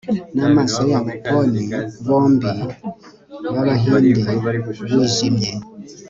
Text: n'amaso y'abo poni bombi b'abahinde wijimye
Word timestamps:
n'amaso 0.35 0.79
y'abo 0.91 1.11
poni 1.25 1.63
bombi 2.05 2.51
b'abahinde 3.51 4.27
wijimye 4.93 5.51